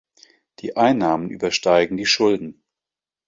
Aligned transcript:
Die 0.61 0.77
Einnahmen 0.77 1.29
übersteigen 1.29 1.95
die 1.95 2.07
Schulden. 2.07 2.63